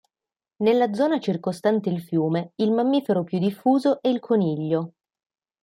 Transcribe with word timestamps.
Nella 0.63 0.93
zona 0.95 1.19
circostante 1.19 1.89
il 1.89 2.01
fiume 2.01 2.53
il 2.55 2.71
mammifero 2.71 3.23
più 3.23 3.37
diffuso 3.37 4.01
è 4.01 4.07
il 4.07 4.19
coniglio. 4.19 4.93